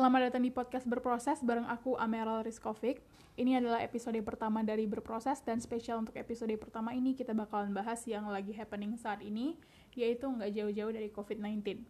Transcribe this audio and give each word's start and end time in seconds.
Selamat 0.00 0.32
datang 0.32 0.40
di 0.40 0.48
podcast 0.48 0.88
Berproses 0.88 1.44
bareng 1.44 1.68
aku 1.68 1.92
Ameral 2.00 2.40
Rizkovic. 2.40 3.04
Ini 3.36 3.60
adalah 3.60 3.84
episode 3.84 4.16
pertama 4.24 4.64
dari 4.64 4.88
Berproses 4.88 5.44
dan 5.44 5.60
spesial 5.60 6.00
untuk 6.00 6.16
episode 6.16 6.56
pertama 6.56 6.96
ini 6.96 7.12
kita 7.12 7.36
bakalan 7.36 7.68
bahas 7.76 8.00
yang 8.08 8.24
lagi 8.24 8.56
happening 8.56 8.96
saat 8.96 9.20
ini, 9.20 9.60
yaitu 9.92 10.24
nggak 10.24 10.56
jauh-jauh 10.56 10.88
dari 10.96 11.12
COVID-19. 11.12 11.84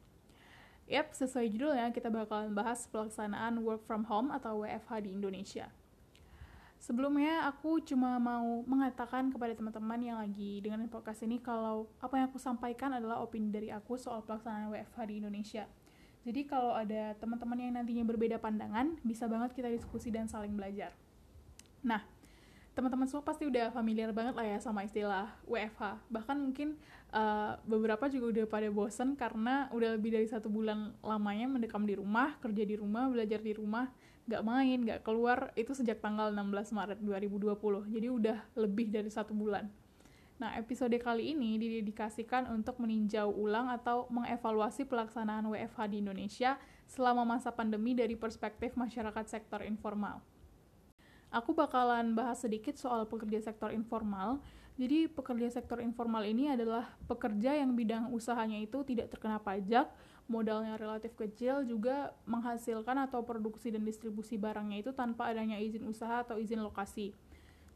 Yap, 0.91 1.15
sesuai 1.15 1.55
judulnya 1.55 1.95
kita 1.95 2.11
bakalan 2.11 2.51
bahas 2.51 2.91
pelaksanaan 2.91 3.63
work 3.63 3.87
from 3.87 4.03
home 4.11 4.35
atau 4.35 4.67
WFH 4.67 5.07
di 5.07 5.15
Indonesia. 5.15 5.71
Sebelumnya 6.83 7.47
aku 7.47 7.79
cuma 7.87 8.19
mau 8.19 8.67
mengatakan 8.67 9.31
kepada 9.31 9.55
teman-teman 9.55 10.03
yang 10.03 10.19
lagi 10.19 10.59
dengan 10.59 10.83
podcast 10.91 11.23
ini 11.23 11.39
kalau 11.39 11.87
apa 12.03 12.19
yang 12.19 12.27
aku 12.27 12.43
sampaikan 12.43 12.91
adalah 12.91 13.23
opini 13.23 13.55
dari 13.55 13.71
aku 13.71 13.95
soal 13.95 14.27
pelaksanaan 14.27 14.75
WFH 14.75 14.99
di 15.07 15.15
Indonesia 15.23 15.71
jadi 16.21 16.45
kalau 16.45 16.77
ada 16.77 17.17
teman-teman 17.17 17.57
yang 17.57 17.73
nantinya 17.81 18.05
berbeda 18.05 18.37
pandangan, 18.37 19.01
bisa 19.01 19.25
banget 19.25 19.57
kita 19.57 19.73
diskusi 19.73 20.13
dan 20.13 20.29
saling 20.29 20.53
belajar. 20.53 20.93
Nah, 21.81 22.05
teman-teman 22.77 23.09
semua 23.09 23.25
pasti 23.25 23.49
udah 23.49 23.73
familiar 23.73 24.13
banget 24.13 24.37
lah 24.37 24.47
ya 24.47 24.59
sama 24.61 24.85
istilah 24.85 25.33
WFH. 25.49 25.97
Bahkan 26.13 26.37
mungkin 26.37 26.77
uh, 27.17 27.57
beberapa 27.65 28.07
juga 28.13 28.37
udah 28.37 28.45
pada 28.47 28.69
bosen 28.69 29.17
karena 29.17 29.73
udah 29.73 29.97
lebih 29.97 30.13
dari 30.13 30.29
satu 30.29 30.53
bulan 30.53 30.93
lamanya 31.01 31.57
mendekam 31.57 31.89
di 31.89 31.97
rumah, 31.97 32.37
kerja 32.39 32.69
di 32.69 32.77
rumah, 32.77 33.09
belajar 33.09 33.41
di 33.41 33.57
rumah, 33.57 33.89
gak 34.29 34.45
main, 34.45 34.79
gak 34.85 35.01
keluar, 35.01 35.57
itu 35.57 35.73
sejak 35.73 36.05
tanggal 36.05 36.31
16 36.37 36.77
Maret 36.77 36.99
2020. 37.01 37.89
Jadi 37.89 38.07
udah 38.13 38.39
lebih 38.61 38.93
dari 38.93 39.09
satu 39.09 39.33
bulan. 39.33 39.73
Nah, 40.41 40.57
episode 40.57 40.97
kali 40.97 41.37
ini 41.37 41.61
didedikasikan 41.61 42.49
untuk 42.49 42.81
meninjau 42.81 43.29
ulang 43.29 43.69
atau 43.69 44.09
mengevaluasi 44.09 44.89
pelaksanaan 44.89 45.45
WFH 45.45 45.93
di 45.93 46.01
Indonesia 46.01 46.57
selama 46.89 47.29
masa 47.29 47.53
pandemi 47.53 47.93
dari 47.93 48.17
perspektif 48.17 48.73
masyarakat 48.73 49.29
sektor 49.29 49.61
informal. 49.61 50.25
Aku 51.29 51.53
bakalan 51.53 52.17
bahas 52.17 52.41
sedikit 52.41 52.73
soal 52.81 53.05
pekerja 53.05 53.53
sektor 53.53 53.69
informal. 53.69 54.41
Jadi, 54.81 55.13
pekerja 55.13 55.61
sektor 55.61 55.77
informal 55.85 56.25
ini 56.25 56.49
adalah 56.49 56.89
pekerja 57.05 57.61
yang 57.61 57.77
bidang 57.77 58.09
usahanya 58.09 58.57
itu 58.57 58.81
tidak 58.89 59.13
terkena 59.13 59.37
pajak, 59.37 59.93
modalnya 60.25 60.81
relatif 60.81 61.13
kecil, 61.21 61.69
juga 61.69 62.17
menghasilkan 62.25 62.97
atau 63.05 63.21
produksi 63.29 63.69
dan 63.69 63.85
distribusi 63.85 64.41
barangnya 64.41 64.89
itu 64.89 64.97
tanpa 64.97 65.29
adanya 65.29 65.61
izin 65.61 65.85
usaha 65.85 66.25
atau 66.25 66.41
izin 66.41 66.65
lokasi. 66.65 67.13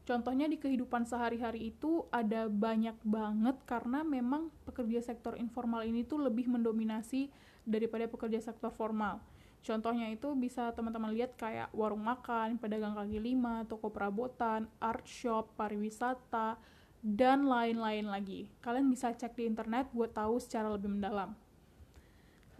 Contohnya 0.05 0.45
di 0.45 0.61
kehidupan 0.61 1.09
sehari-hari 1.09 1.73
itu 1.73 2.05
ada 2.13 2.45
banyak 2.45 2.93
banget 3.01 3.57
karena 3.65 4.05
memang 4.05 4.53
pekerja 4.69 5.01
sektor 5.01 5.33
informal 5.33 5.81
ini 5.81 6.05
tuh 6.05 6.21
lebih 6.21 6.45
mendominasi 6.45 7.33
daripada 7.65 8.05
pekerja 8.05 8.37
sektor 8.37 8.69
formal. 8.69 9.17
Contohnya 9.65 10.13
itu 10.13 10.29
bisa 10.37 10.69
teman-teman 10.77 11.09
lihat 11.09 11.33
kayak 11.41 11.73
warung 11.73 12.05
makan, 12.05 12.61
pedagang 12.61 12.93
kaki 12.93 13.17
lima, 13.17 13.65
toko 13.65 13.89
perabotan, 13.89 14.69
art 14.77 15.09
shop, 15.09 15.57
pariwisata, 15.57 16.61
dan 17.01 17.49
lain-lain 17.49 18.05
lagi. 18.05 18.45
Kalian 18.61 18.85
bisa 18.93 19.09
cek 19.09 19.33
di 19.33 19.49
internet 19.49 19.89
buat 19.89 20.13
tahu 20.13 20.37
secara 20.37 20.69
lebih 20.69 20.93
mendalam. 20.93 21.33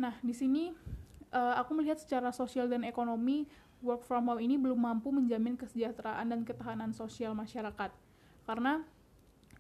Nah, 0.01 0.17
di 0.25 0.33
sini 0.33 0.73
uh, 1.36 1.59
aku 1.59 1.75
melihat 1.75 2.00
secara 2.00 2.31
sosial 2.31 2.72
dan 2.72 2.88
ekonomi 2.88 3.45
work 3.83 4.08
from 4.08 4.25
home 4.31 4.39
ini 4.39 4.55
belum 4.55 4.80
mampu 4.80 5.11
menjamin 5.11 5.53
kesejahteraan 5.59 6.31
dan 6.31 6.41
ketahanan 6.47 6.95
sosial 6.95 7.38
masyarakat. 7.38 7.91
Karena 8.45 8.81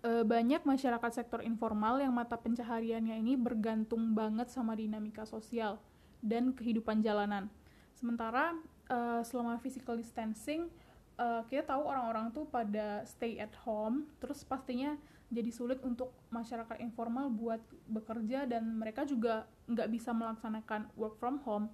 e, 0.01 0.25
banyak 0.25 0.65
masyarakat 0.65 1.11
sektor 1.13 1.45
informal 1.45 2.01
yang 2.01 2.13
mata 2.13 2.33
pencahariannya 2.33 3.21
ini 3.21 3.37
bergantung 3.37 4.17
banget 4.17 4.49
sama 4.49 4.73
dinamika 4.73 5.29
sosial 5.29 5.77
dan 6.25 6.53
kehidupan 6.57 7.05
jalanan. 7.05 7.49
Sementara 7.93 8.57
e, 8.89 8.97
selama 9.25 9.61
physical 9.61 9.97
distancing, 10.01 10.69
e, 11.17 11.25
kita 11.49 11.75
tahu 11.75 11.85
orang-orang 11.85 12.33
tuh 12.33 12.49
pada 12.49 13.05
stay 13.05 13.37
at 13.37 13.53
home, 13.61 14.09
terus 14.17 14.41
pastinya 14.41 14.97
jadi 15.33 15.49
sulit 15.49 15.81
untuk 15.81 16.13
masyarakat 16.29 16.77
informal 16.81 17.33
buat 17.33 17.61
bekerja 17.89 18.45
dan 18.45 18.77
mereka 18.77 19.03
juga 19.03 19.49
nggak 19.65 19.89
bisa 19.89 20.13
melaksanakan 20.13 20.89
work 20.93 21.17
from 21.17 21.41
home 21.41 21.69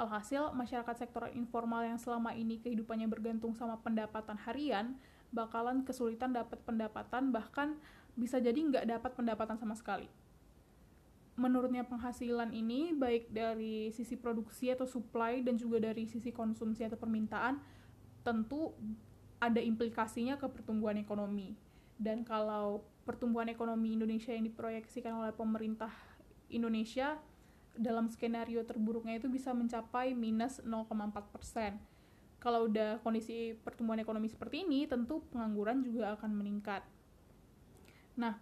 Alhasil, 0.00 0.56
masyarakat 0.56 0.96
sektor 0.96 1.28
informal 1.36 1.84
yang 1.84 2.00
selama 2.00 2.32
ini 2.32 2.56
kehidupannya 2.56 3.04
bergantung 3.04 3.52
sama 3.52 3.76
pendapatan 3.84 4.40
harian, 4.48 4.96
bakalan 5.28 5.84
kesulitan 5.84 6.32
dapat 6.32 6.56
pendapatan, 6.64 7.28
bahkan 7.28 7.76
bisa 8.16 8.40
jadi 8.40 8.56
nggak 8.56 8.88
dapat 8.88 9.12
pendapatan 9.12 9.60
sama 9.60 9.76
sekali. 9.76 10.08
Menurutnya 11.36 11.84
penghasilan 11.84 12.56
ini, 12.56 12.96
baik 12.96 13.28
dari 13.28 13.92
sisi 13.92 14.16
produksi 14.16 14.72
atau 14.72 14.88
supply 14.88 15.44
dan 15.44 15.60
juga 15.60 15.84
dari 15.92 16.08
sisi 16.08 16.32
konsumsi 16.32 16.80
atau 16.80 16.96
permintaan, 16.96 17.60
tentu 18.24 18.72
ada 19.36 19.60
implikasinya 19.60 20.40
ke 20.40 20.48
pertumbuhan 20.48 20.96
ekonomi. 20.96 21.52
Dan 22.00 22.24
kalau 22.24 22.80
pertumbuhan 23.04 23.52
ekonomi 23.52 23.92
Indonesia 23.92 24.32
yang 24.32 24.48
diproyeksikan 24.48 25.12
oleh 25.20 25.36
pemerintah 25.36 25.92
Indonesia 26.48 27.20
dalam 27.76 28.08
skenario 28.08 28.64
terburuknya 28.64 29.20
itu 29.20 29.28
bisa 29.28 29.52
mencapai 29.52 30.16
minus 30.16 30.64
0,4 30.64 30.88
persen. 31.28 31.76
Kalau 32.40 32.72
udah 32.72 33.04
kondisi 33.04 33.52
pertumbuhan 33.52 34.00
ekonomi 34.00 34.32
seperti 34.32 34.64
ini, 34.64 34.88
tentu 34.88 35.20
pengangguran 35.28 35.84
juga 35.84 36.16
akan 36.16 36.32
meningkat. 36.32 36.80
Nah, 38.16 38.40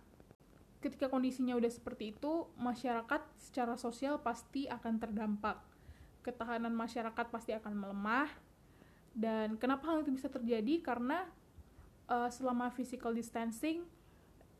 ketika 0.79 1.11
kondisinya 1.11 1.59
udah 1.59 1.67
seperti 1.67 2.15
itu, 2.15 2.47
masyarakat 2.55 3.27
secara 3.43 3.75
sosial 3.75 4.23
pasti 4.23 4.71
akan 4.71 5.03
terdampak. 5.03 5.59
Ketahanan 6.23 6.79
masyarakat 6.79 7.27
pasti 7.27 7.59
akan 7.59 7.75
melemah. 7.75 8.31
Dan 9.19 9.59
kenapa 9.59 9.91
hal 9.91 10.07
itu 10.07 10.15
bisa 10.15 10.31
terjadi? 10.31 10.79
Karena 10.79 11.27
uh, 12.09 12.29
selama 12.33 12.73
physical 12.73 13.13
distancing 13.15 13.85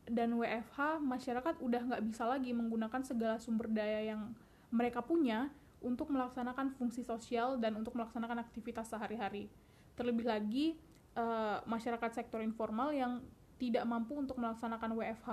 dan 0.09 0.33
WFH, 0.33 1.01
masyarakat 1.01 1.61
udah 1.61 1.81
nggak 1.85 2.01
bisa 2.09 2.25
lagi 2.25 2.49
menggunakan 2.49 3.01
segala 3.05 3.37
sumber 3.37 3.69
daya 3.69 4.15
yang 4.15 4.33
mereka 4.73 5.05
punya 5.05 5.53
untuk 5.79 6.09
melaksanakan 6.09 6.73
fungsi 6.75 7.05
sosial 7.05 7.61
dan 7.61 7.77
untuk 7.77 7.93
melaksanakan 7.93 8.41
aktivitas 8.41 8.89
sehari-hari. 8.89 9.47
Terlebih 9.93 10.25
lagi 10.25 10.75
uh, 11.13 11.61
masyarakat 11.69 12.09
sektor 12.09 12.41
informal 12.41 12.89
yang 12.91 13.21
tidak 13.59 13.83
mampu 13.85 14.15
untuk 14.17 14.39
melaksanakan 14.39 14.95
WFH. 14.95 15.29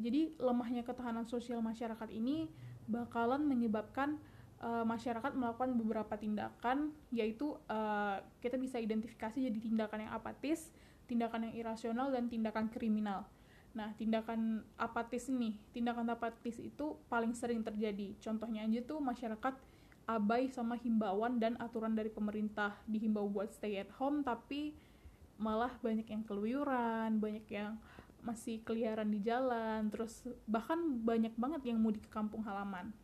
Jadi 0.00 0.34
lemahnya 0.40 0.82
ketahanan 0.82 1.28
sosial 1.28 1.60
masyarakat 1.60 2.08
ini 2.10 2.48
bakalan 2.88 3.44
menyebabkan 3.44 4.18
uh, 4.62 4.84
masyarakat 4.86 5.36
melakukan 5.36 5.74
beberapa 5.76 6.14
tindakan, 6.16 6.90
yaitu 7.12 7.54
uh, 7.68 8.18
kita 8.40 8.56
bisa 8.56 8.78
identifikasi 8.82 9.38
jadi 9.38 9.58
tindakan 9.58 10.08
yang 10.08 10.12
apatis, 10.16 10.72
tindakan 11.12 11.52
yang 11.52 11.68
irasional, 11.68 12.08
dan 12.08 12.32
tindakan 12.32 12.72
kriminal. 12.72 13.28
Nah, 13.76 13.92
tindakan 14.00 14.64
apatis 14.80 15.28
nih, 15.28 15.56
tindakan 15.76 16.08
apatis 16.12 16.56
itu 16.60 16.96
paling 17.12 17.36
sering 17.36 17.60
terjadi. 17.60 18.16
Contohnya 18.20 18.64
aja 18.64 18.80
tuh 18.84 19.00
masyarakat 19.00 19.54
abai 20.08 20.48
sama 20.48 20.76
himbauan 20.80 21.38
dan 21.38 21.56
aturan 21.60 21.94
dari 21.94 22.10
pemerintah 22.10 22.74
dihimbau 22.90 23.30
buat 23.30 23.54
stay 23.54 23.78
at 23.78 23.88
home 23.96 24.26
tapi 24.26 24.74
malah 25.38 25.72
banyak 25.80 26.06
yang 26.06 26.22
keluyuran, 26.26 27.18
banyak 27.18 27.46
yang 27.50 27.78
masih 28.22 28.62
keliaran 28.62 29.10
di 29.10 29.18
jalan, 29.18 29.90
terus 29.90 30.22
bahkan 30.46 30.78
banyak 31.02 31.34
banget 31.34 31.74
yang 31.74 31.78
mudik 31.82 32.06
ke 32.06 32.10
kampung 32.14 32.46
halaman. 32.46 32.94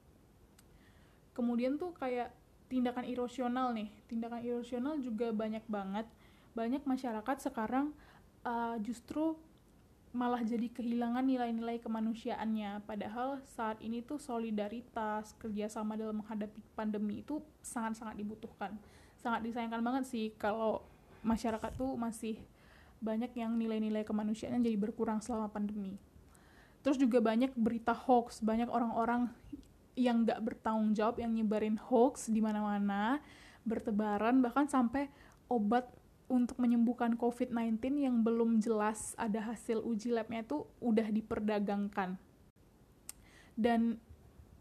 Kemudian 1.34 1.74
tuh 1.74 1.90
kayak 1.98 2.30
tindakan 2.70 3.02
irosional 3.08 3.74
nih, 3.74 3.90
tindakan 4.06 4.42
irosional 4.44 4.94
juga 5.02 5.34
banyak 5.34 5.64
banget. 5.66 6.06
Banyak 6.58 6.82
masyarakat 6.82 7.36
sekarang 7.38 7.94
uh, 8.42 8.74
justru 8.82 9.38
malah 10.10 10.42
jadi 10.42 10.66
kehilangan 10.66 11.22
nilai-nilai 11.22 11.78
kemanusiaannya. 11.78 12.82
Padahal 12.82 13.38
saat 13.46 13.78
ini 13.78 14.02
tuh 14.02 14.18
solidaritas 14.18 15.38
kerjasama 15.38 15.94
dalam 15.94 16.18
menghadapi 16.18 16.58
pandemi 16.74 17.22
itu 17.22 17.38
sangat-sangat 17.62 18.18
dibutuhkan. 18.18 18.74
Sangat 19.22 19.46
disayangkan 19.46 19.78
banget 19.86 20.10
sih 20.10 20.34
kalau 20.34 20.82
masyarakat 21.22 21.78
tuh 21.78 21.94
masih 21.94 22.42
banyak 22.98 23.30
yang 23.38 23.54
nilai-nilai 23.54 24.02
kemanusiaannya 24.02 24.66
jadi 24.66 24.74
berkurang 24.74 25.22
selama 25.22 25.46
pandemi. 25.54 25.94
Terus 26.82 26.98
juga 26.98 27.22
banyak 27.22 27.54
berita 27.54 27.94
hoax 27.94 28.42
banyak 28.42 28.66
orang-orang 28.66 29.30
yang 29.98 30.26
nggak 30.26 30.42
bertanggung 30.42 30.94
jawab 30.94 31.22
yang 31.22 31.34
nyebarin 31.34 31.78
hoax 31.78 32.30
di 32.30 32.42
mana-mana 32.42 33.22
bertebaran 33.66 34.38
bahkan 34.42 34.66
sampai 34.70 35.10
obat 35.50 35.90
untuk 36.28 36.60
menyembuhkan 36.60 37.16
COVID-19 37.16 37.80
yang 38.04 38.20
belum 38.20 38.60
jelas 38.60 39.16
ada 39.16 39.40
hasil 39.40 39.80
uji 39.80 40.12
labnya 40.12 40.44
itu 40.44 40.68
udah 40.78 41.08
diperdagangkan. 41.08 42.20
Dan 43.56 43.96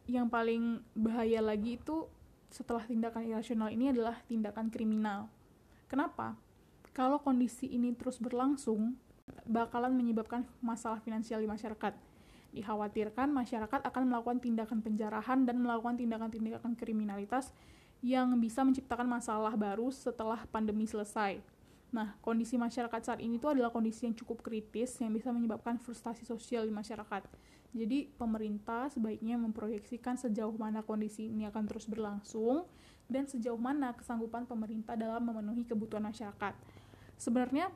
yang 0.08 0.32
paling 0.32 0.82
bahaya 0.96 1.44
lagi 1.44 1.76
itu 1.76 2.08
setelah 2.48 2.82
tindakan 2.88 3.28
irasional 3.28 3.68
ini 3.68 3.92
adalah 3.92 4.16
tindakan 4.26 4.72
kriminal. 4.72 5.28
Kenapa? 5.92 6.40
Kalau 6.96 7.20
kondisi 7.20 7.68
ini 7.68 7.94
terus 7.94 8.18
berlangsung, 8.18 8.96
bakalan 9.44 9.94
menyebabkan 9.94 10.48
masalah 10.64 11.04
finansial 11.04 11.44
di 11.44 11.52
masyarakat. 11.52 11.94
Dikhawatirkan 12.56 13.28
masyarakat 13.30 13.86
akan 13.86 14.04
melakukan 14.08 14.40
tindakan 14.40 14.80
penjarahan 14.80 15.44
dan 15.44 15.60
melakukan 15.60 16.00
tindakan-tindakan 16.00 16.74
kriminalitas 16.80 17.52
yang 18.02 18.34
bisa 18.40 18.64
menciptakan 18.64 19.06
masalah 19.06 19.54
baru 19.54 19.92
setelah 19.92 20.48
pandemi 20.50 20.88
selesai. 20.88 21.57
Nah, 21.92 22.20
kondisi 22.20 22.60
masyarakat 22.60 23.00
saat 23.00 23.20
ini 23.24 23.40
itu 23.40 23.48
adalah 23.48 23.72
kondisi 23.72 24.04
yang 24.04 24.16
cukup 24.16 24.44
kritis 24.44 25.00
yang 25.00 25.16
bisa 25.16 25.32
menyebabkan 25.32 25.80
frustasi 25.80 26.28
sosial 26.28 26.68
di 26.68 26.74
masyarakat. 26.76 27.24
Jadi, 27.72 28.12
pemerintah 28.16 28.92
sebaiknya 28.92 29.40
memproyeksikan 29.40 30.20
sejauh 30.20 30.56
mana 30.56 30.84
kondisi 30.84 31.32
ini 31.32 31.48
akan 31.48 31.64
terus 31.68 31.88
berlangsung 31.88 32.68
dan 33.08 33.24
sejauh 33.24 33.60
mana 33.60 33.96
kesanggupan 33.96 34.44
pemerintah 34.44 35.00
dalam 35.00 35.24
memenuhi 35.24 35.64
kebutuhan 35.64 36.04
masyarakat. 36.04 36.54
Sebenarnya 37.16 37.72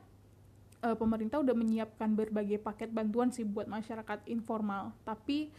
uh, 0.82 0.96
pemerintah 0.98 1.40
udah 1.40 1.54
menyiapkan 1.54 2.12
berbagai 2.12 2.58
paket 2.60 2.90
bantuan 2.90 3.30
sih 3.30 3.46
buat 3.46 3.70
masyarakat 3.70 4.26
informal 4.28 4.92
tapi 5.06 5.54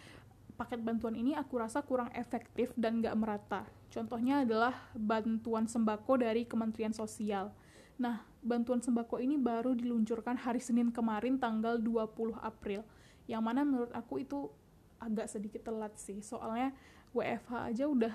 paket 0.53 0.83
bantuan 0.85 1.17
ini 1.17 1.33
aku 1.33 1.57
rasa 1.57 1.81
kurang 1.81 2.13
efektif 2.13 2.69
dan 2.77 3.01
nggak 3.01 3.15
merata 3.17 3.65
contohnya 3.89 4.45
adalah 4.45 4.75
bantuan 4.93 5.65
sembako 5.65 6.21
dari 6.21 6.45
Kementerian 6.45 6.93
Sosial 6.93 7.49
nah 7.97 8.25
bantuan 8.43 8.83
sembako 8.83 9.23
ini 9.23 9.39
baru 9.39 9.71
diluncurkan 9.73 10.35
hari 10.35 10.59
Senin 10.59 10.91
kemarin 10.91 11.39
tanggal 11.39 11.79
20 11.79 12.35
April. 12.43 12.83
Yang 13.25 13.41
mana 13.41 13.63
menurut 13.63 13.91
aku 13.95 14.19
itu 14.19 14.51
agak 14.99 15.31
sedikit 15.31 15.63
telat 15.63 15.95
sih. 15.95 16.19
Soalnya 16.19 16.75
WFH 17.15 17.51
aja 17.71 17.85
udah 17.87 18.13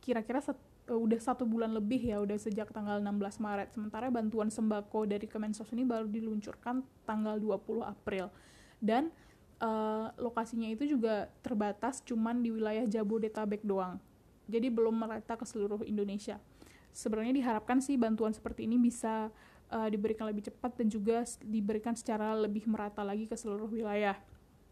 kira-kira 0.00 0.40
uh, 0.40 0.96
udah 0.96 1.20
satu 1.20 1.44
bulan 1.44 1.76
lebih 1.76 2.00
ya 2.00 2.22
udah 2.24 2.40
sejak 2.40 2.72
tanggal 2.72 2.96
16 2.98 3.44
Maret. 3.44 3.68
Sementara 3.76 4.08
bantuan 4.08 4.48
sembako 4.48 5.04
dari 5.04 5.28
Kemensos 5.28 5.68
ini 5.76 5.84
baru 5.84 6.08
diluncurkan 6.08 6.80
tanggal 7.04 7.36
20 7.36 7.84
April. 7.84 8.32
Dan 8.80 9.12
uh, 9.60 10.08
lokasinya 10.16 10.72
itu 10.72 10.88
juga 10.88 11.28
terbatas 11.44 12.00
cuman 12.00 12.40
di 12.40 12.48
wilayah 12.56 12.88
Jabodetabek 12.88 13.60
doang. 13.60 14.00
Jadi 14.48 14.72
belum 14.72 14.96
merata 14.96 15.36
ke 15.36 15.44
seluruh 15.44 15.84
Indonesia 15.84 16.40
sebenarnya 16.96 17.36
diharapkan 17.36 17.84
sih 17.84 18.00
bantuan 18.00 18.32
seperti 18.32 18.64
ini 18.64 18.80
bisa 18.80 19.28
uh, 19.68 19.88
diberikan 19.92 20.24
lebih 20.24 20.48
cepat 20.48 20.80
dan 20.80 20.88
juga 20.88 21.28
diberikan 21.44 21.92
secara 21.92 22.32
lebih 22.32 22.64
merata 22.64 23.04
lagi 23.04 23.28
ke 23.28 23.36
seluruh 23.36 23.68
wilayah 23.68 24.16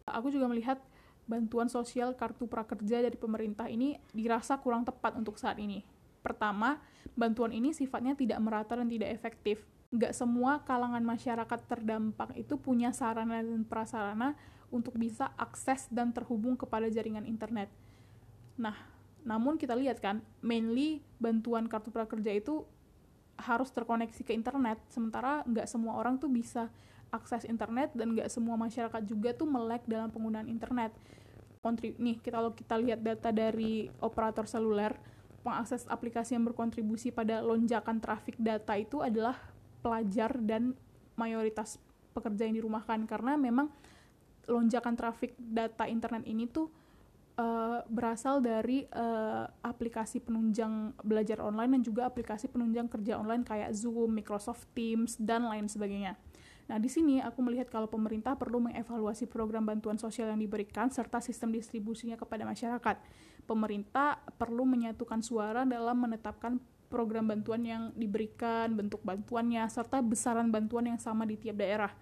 aku 0.08 0.32
juga 0.32 0.48
melihat 0.48 0.80
bantuan 1.28 1.68
sosial 1.68 2.16
kartu 2.16 2.48
prakerja 2.48 3.04
dari 3.04 3.16
pemerintah 3.20 3.68
ini 3.68 4.00
dirasa 4.16 4.56
kurang 4.56 4.88
tepat 4.88 5.20
untuk 5.20 5.36
saat 5.36 5.60
ini 5.60 5.84
Pertama, 6.24 6.80
bantuan 7.12 7.52
ini 7.52 7.76
sifatnya 7.76 8.16
tidak 8.16 8.40
merata 8.40 8.80
dan 8.80 8.88
tidak 8.88 9.12
efektif. 9.12 9.60
Nggak 9.92 10.16
semua 10.16 10.64
kalangan 10.64 11.04
masyarakat 11.04 11.60
terdampak 11.68 12.32
itu 12.32 12.56
punya 12.56 12.96
sarana 12.96 13.44
dan 13.44 13.60
prasarana 13.68 14.32
untuk 14.72 14.96
bisa 14.96 15.36
akses 15.36 15.84
dan 15.92 16.16
terhubung 16.16 16.56
kepada 16.56 16.88
jaringan 16.88 17.28
internet. 17.28 17.68
Nah, 18.56 18.72
namun 19.24 19.56
kita 19.56 19.72
lihat 19.72 19.98
kan, 20.04 20.20
mainly 20.44 21.00
bantuan 21.16 21.64
kartu 21.64 21.88
prakerja 21.88 22.36
itu 22.36 22.68
harus 23.40 23.72
terkoneksi 23.72 24.22
ke 24.22 24.36
internet, 24.36 24.78
sementara 24.92 25.42
nggak 25.48 25.66
semua 25.66 25.98
orang 25.98 26.20
tuh 26.20 26.30
bisa 26.30 26.70
akses 27.10 27.48
internet 27.48 27.90
dan 27.96 28.12
nggak 28.14 28.28
semua 28.30 28.54
masyarakat 28.54 29.02
juga 29.08 29.32
tuh 29.34 29.48
melek 29.48 29.82
dalam 29.88 30.12
penggunaan 30.12 30.46
internet. 30.46 30.92
Kontri 31.64 31.96
nih, 31.96 32.20
kalau 32.20 32.52
kita 32.52 32.76
lihat 32.76 33.00
data 33.00 33.32
dari 33.32 33.88
operator 34.04 34.44
seluler, 34.44 34.92
pengakses 35.40 35.88
aplikasi 35.88 36.36
yang 36.36 36.44
berkontribusi 36.44 37.08
pada 37.08 37.40
lonjakan 37.40 38.04
trafik 38.04 38.36
data 38.36 38.76
itu 38.76 39.00
adalah 39.00 39.36
pelajar 39.80 40.36
dan 40.40 40.76
mayoritas 41.16 41.80
pekerja 42.12 42.48
yang 42.48 42.60
dirumahkan 42.60 43.04
karena 43.08 43.36
memang 43.40 43.72
lonjakan 44.48 44.96
trafik 44.96 45.32
data 45.40 45.88
internet 45.88 46.24
ini 46.28 46.44
tuh 46.48 46.68
uh, 47.38 47.80
berasal 47.90 48.38
dari 48.38 48.86
uh, 48.94 49.46
aplikasi 49.62 50.22
penunjang 50.22 50.94
belajar 51.02 51.42
online 51.42 51.78
dan 51.78 51.82
juga 51.82 52.02
aplikasi 52.06 52.50
penunjang 52.50 52.86
kerja 52.86 53.18
online 53.18 53.42
kayak 53.42 53.74
Zoom, 53.74 54.14
Microsoft 54.14 54.70
Teams 54.74 55.18
dan 55.18 55.46
lain 55.46 55.66
sebagainya. 55.66 56.14
Nah, 56.64 56.80
di 56.80 56.88
sini 56.88 57.20
aku 57.20 57.44
melihat 57.44 57.68
kalau 57.68 57.92
pemerintah 57.92 58.40
perlu 58.40 58.56
mengevaluasi 58.56 59.28
program 59.28 59.68
bantuan 59.68 60.00
sosial 60.00 60.32
yang 60.32 60.40
diberikan 60.40 60.88
serta 60.88 61.20
sistem 61.20 61.52
distribusinya 61.52 62.16
kepada 62.16 62.48
masyarakat. 62.48 62.96
Pemerintah 63.44 64.16
perlu 64.40 64.64
menyatukan 64.64 65.20
suara 65.20 65.68
dalam 65.68 66.00
menetapkan 66.00 66.56
program 66.88 67.28
bantuan 67.28 67.60
yang 67.68 67.82
diberikan, 67.92 68.72
bentuk 68.72 69.04
bantuannya, 69.04 69.68
serta 69.68 70.00
besaran 70.00 70.48
bantuan 70.48 70.88
yang 70.88 70.96
sama 70.96 71.28
di 71.28 71.36
tiap 71.36 71.60
daerah. 71.60 71.92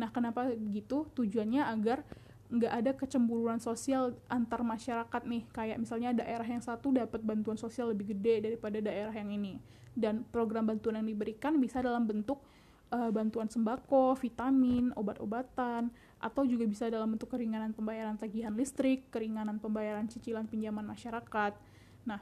Nah, 0.00 0.08
kenapa 0.08 0.48
begitu? 0.48 1.04
Tujuannya 1.12 1.68
agar 1.68 2.00
nggak 2.46 2.72
ada 2.72 2.90
kecemburuan 2.94 3.58
sosial 3.58 4.14
antar 4.30 4.62
masyarakat 4.62 5.22
nih 5.26 5.42
kayak 5.50 5.82
misalnya 5.82 6.14
daerah 6.14 6.46
yang 6.46 6.62
satu 6.62 6.94
dapat 6.94 7.18
bantuan 7.26 7.58
sosial 7.58 7.90
lebih 7.90 8.14
gede 8.14 8.46
daripada 8.46 8.78
daerah 8.78 9.10
yang 9.10 9.34
ini 9.34 9.58
dan 9.96 10.22
program 10.30 10.68
bantuan 10.68 11.02
yang 11.02 11.08
diberikan 11.08 11.58
bisa 11.58 11.82
dalam 11.82 12.06
bentuk 12.06 12.38
uh, 12.92 13.10
bantuan 13.10 13.48
sembako, 13.48 14.14
vitamin, 14.20 14.92
obat-obatan, 14.94 15.90
atau 16.20 16.42
juga 16.44 16.68
bisa 16.68 16.86
dalam 16.86 17.16
bentuk 17.16 17.32
keringanan 17.32 17.72
pembayaran 17.72 18.14
tagihan 18.20 18.54
listrik, 18.54 19.08
keringanan 19.10 19.58
pembayaran 19.58 20.06
cicilan 20.06 20.46
pinjaman 20.46 20.84
masyarakat. 20.84 21.56
Nah, 22.06 22.20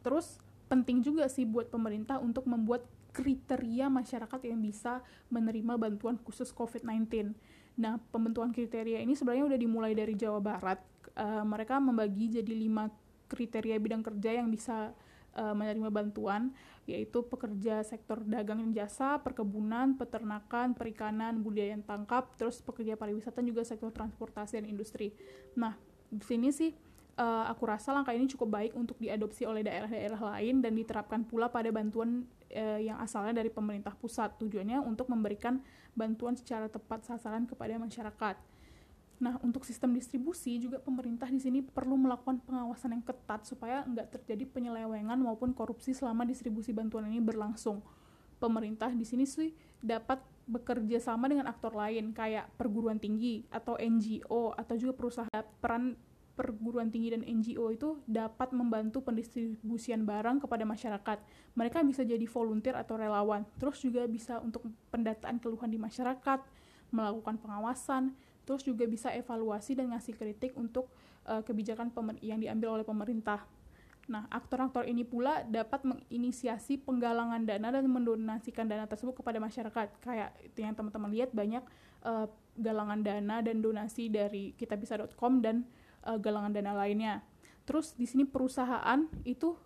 terus 0.00 0.40
penting 0.66 1.04
juga 1.04 1.30
sih 1.30 1.46
buat 1.46 1.70
pemerintah 1.70 2.18
untuk 2.18 2.48
membuat 2.48 2.82
kriteria 3.14 3.88
masyarakat 3.88 4.40
yang 4.44 4.60
bisa 4.60 5.00
menerima 5.32 5.80
bantuan 5.80 6.20
khusus 6.20 6.52
COVID-19. 6.52 7.32
Nah, 7.76 8.00
pembentukan 8.12 8.52
kriteria 8.52 9.04
ini 9.04 9.12
sebenarnya 9.12 9.44
udah 9.52 9.58
dimulai 9.60 9.92
dari 9.92 10.16
Jawa 10.16 10.40
Barat. 10.40 10.80
Uh, 11.16 11.44
mereka 11.44 11.80
membagi 11.80 12.40
jadi 12.40 12.52
lima 12.52 12.92
kriteria 13.28 13.76
bidang 13.80 14.04
kerja 14.04 14.36
yang 14.36 14.52
bisa 14.52 14.92
uh, 15.36 15.54
menerima 15.56 15.88
bantuan 15.88 16.52
yaitu 16.86 17.18
pekerja 17.26 17.82
sektor 17.82 18.22
dagang 18.22 18.62
dan 18.62 18.70
jasa, 18.70 19.18
perkebunan, 19.18 19.98
peternakan, 19.98 20.70
perikanan, 20.70 21.42
budaya 21.42 21.74
yang 21.74 21.82
tangkap, 21.82 22.30
terus 22.38 22.62
pekerja 22.62 22.94
pariwisata 22.94 23.42
juga 23.42 23.66
sektor 23.66 23.90
transportasi 23.90 24.62
dan 24.62 24.70
industri. 24.70 25.10
Nah, 25.58 25.74
di 26.06 26.22
sini 26.22 26.54
sih 26.54 26.70
uh, 27.18 27.44
aku 27.50 27.66
rasa 27.66 27.90
langkah 27.90 28.14
ini 28.14 28.30
cukup 28.30 28.48
baik 28.54 28.72
untuk 28.78 28.96
diadopsi 29.02 29.42
oleh 29.42 29.66
daerah-daerah 29.66 30.38
lain 30.38 30.62
dan 30.62 30.78
diterapkan 30.78 31.26
pula 31.26 31.50
pada 31.50 31.74
bantuan 31.74 32.22
uh, 32.52 32.80
yang 32.80 33.00
asalnya 33.02 33.42
dari 33.42 33.50
pemerintah 33.50 33.94
pusat. 33.96 34.34
Tujuannya 34.38 34.82
untuk 34.82 35.10
memberikan 35.10 35.58
bantuan 35.96 36.36
secara 36.36 36.68
tepat 36.68 37.08
sasaran 37.08 37.48
kepada 37.48 37.74
masyarakat. 37.80 38.36
Nah, 39.16 39.40
untuk 39.40 39.64
sistem 39.64 39.96
distribusi 39.96 40.60
juga 40.60 40.76
pemerintah 40.76 41.24
di 41.32 41.40
sini 41.40 41.64
perlu 41.64 41.96
melakukan 41.96 42.36
pengawasan 42.44 43.00
yang 43.00 43.04
ketat 43.04 43.48
supaya 43.48 43.80
nggak 43.88 44.12
terjadi 44.20 44.44
penyelewengan 44.44 45.16
maupun 45.16 45.56
korupsi 45.56 45.96
selama 45.96 46.28
distribusi 46.28 46.76
bantuan 46.76 47.08
ini 47.08 47.24
berlangsung. 47.24 47.80
Pemerintah 48.36 48.92
di 48.92 49.08
sini 49.08 49.24
sih 49.24 49.56
dapat 49.80 50.20
bekerja 50.44 51.00
sama 51.00 51.32
dengan 51.32 51.48
aktor 51.48 51.72
lain 51.72 52.12
kayak 52.12 52.52
perguruan 52.60 53.00
tinggi 53.00 53.48
atau 53.48 53.80
NGO 53.80 54.52
atau 54.52 54.74
juga 54.76 54.92
perusahaan 54.92 55.46
peran 55.64 55.96
perguruan 56.36 56.92
tinggi 56.92 57.16
dan 57.16 57.24
NGO 57.24 57.72
itu 57.72 57.96
dapat 58.04 58.52
membantu 58.52 59.00
pendistribusian 59.00 60.04
barang 60.04 60.44
kepada 60.44 60.68
masyarakat. 60.68 61.18
Mereka 61.56 61.80
bisa 61.88 62.04
jadi 62.04 62.22
volunteer 62.28 62.76
atau 62.76 63.00
relawan, 63.00 63.48
terus 63.56 63.80
juga 63.80 64.04
bisa 64.04 64.38
untuk 64.44 64.68
pendataan 64.92 65.40
keluhan 65.40 65.72
di 65.72 65.80
masyarakat, 65.80 66.38
melakukan 66.92 67.40
pengawasan, 67.40 68.12
terus 68.44 68.62
juga 68.62 68.84
bisa 68.84 69.10
evaluasi 69.16 69.74
dan 69.74 69.96
ngasih 69.96 70.14
kritik 70.14 70.52
untuk 70.54 70.92
uh, 71.24 71.40
kebijakan 71.40 71.90
yang 72.20 72.38
diambil 72.38 72.78
oleh 72.78 72.86
pemerintah. 72.86 73.42
Nah, 74.06 74.30
aktor-aktor 74.30 74.86
ini 74.86 75.02
pula 75.02 75.42
dapat 75.42 75.82
menginisiasi 75.82 76.78
penggalangan 76.78 77.42
dana 77.42 77.74
dan 77.74 77.90
mendonasikan 77.90 78.70
dana 78.70 78.86
tersebut 78.86 79.18
kepada 79.18 79.42
masyarakat. 79.42 79.98
Kayak 79.98 80.30
itu 80.46 80.62
yang 80.62 80.78
teman-teman 80.78 81.10
lihat 81.10 81.34
banyak 81.34 81.64
uh, 82.06 82.30
galangan 82.54 83.02
dana 83.02 83.42
dan 83.42 83.58
donasi 83.58 84.06
dari 84.06 84.54
kitabisa.com 84.54 85.42
dan 85.42 85.66
uh, 86.06 86.18
galangan 86.22 86.54
dana 86.54 86.72
lainnya. 86.72 87.26
Terus 87.66 87.98
di 87.98 88.06
sini 88.06 88.22
perusahaan 88.22 89.10
itu 89.26 89.58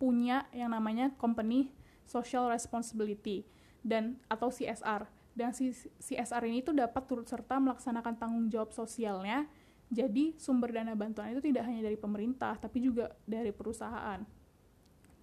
punya 0.00 0.48
yang 0.56 0.72
namanya 0.72 1.12
company 1.20 1.68
social 2.08 2.48
responsibility 2.48 3.44
dan 3.84 4.16
atau 4.32 4.48
CSR 4.48 5.04
dan 5.34 5.50
si 5.50 5.74
CSR 5.98 6.46
ini 6.46 6.62
tuh 6.62 6.78
dapat 6.78 7.02
turut 7.10 7.26
serta 7.26 7.58
melaksanakan 7.58 8.14
tanggung 8.14 8.46
jawab 8.46 8.70
sosialnya. 8.70 9.50
Jadi 9.90 10.38
sumber 10.38 10.70
dana 10.70 10.94
bantuan 10.94 11.34
itu 11.34 11.42
tidak 11.44 11.66
hanya 11.66 11.90
dari 11.90 11.98
pemerintah, 11.98 12.56
tapi 12.56 12.80
juga 12.80 13.12
dari 13.26 13.50
perusahaan. 13.50 14.22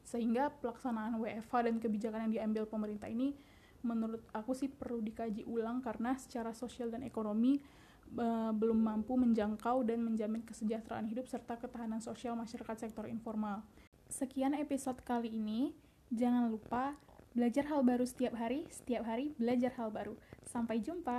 Sehingga 0.03 0.51
pelaksanaan 0.60 1.18
WFH 1.18 1.53
dan 1.65 1.75
kebijakan 1.80 2.27
yang 2.27 2.34
diambil 2.44 2.63
pemerintah 2.68 3.08
ini 3.08 3.34
menurut 3.82 4.22
aku 4.30 4.53
sih 4.53 4.70
perlu 4.70 5.01
dikaji 5.01 5.41
ulang 5.50 5.82
karena 5.82 6.13
secara 6.13 6.53
sosial 6.53 6.94
dan 6.94 7.01
ekonomi 7.01 7.58
e, 8.12 8.27
belum 8.51 8.80
mampu 8.80 9.15
menjangkau 9.15 9.84
dan 9.88 10.03
menjamin 10.03 10.44
kesejahteraan 10.44 11.08
hidup 11.08 11.25
serta 11.25 11.58
ketahanan 11.58 12.03
sosial 12.03 12.36
masyarakat 12.36 12.88
sektor 12.88 13.08
informal. 13.08 13.63
Sekian 14.12 14.56
episode 14.56 15.00
kali 15.01 15.32
ini. 15.32 15.72
Jangan 16.12 16.51
lupa 16.51 17.00
Belajar 17.32 17.63
hal 17.72 17.80
baru 17.88 18.03
setiap 18.03 18.36
hari, 18.36 18.68
setiap 18.68 19.08
hari 19.08 19.32
belajar 19.39 19.72
hal 19.80 19.88
baru. 19.88 20.20
Sampai 20.44 20.84
jumpa. 20.84 21.08